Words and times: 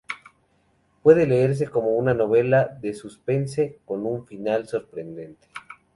Puede 1.03 1.27
leerse 1.27 1.67
como 1.67 1.89
una 1.89 2.15
novela 2.15 2.65
de 2.67 2.95
suspense, 2.95 3.77
con 3.85 4.03
un 4.07 4.25
final 4.25 4.67
sorprendente. 4.67 5.47